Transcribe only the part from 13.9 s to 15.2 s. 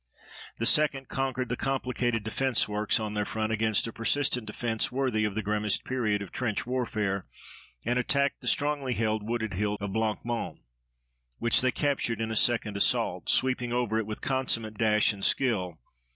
it with consummate dash